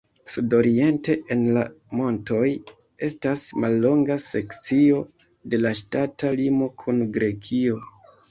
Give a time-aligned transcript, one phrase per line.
[0.33, 1.65] Sudoriente en la
[1.99, 2.47] montoj
[3.09, 5.03] estas mallonga sekcio
[5.55, 7.79] de la ŝtata limo kun Grekio.